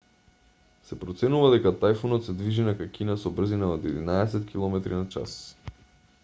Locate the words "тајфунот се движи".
1.83-2.65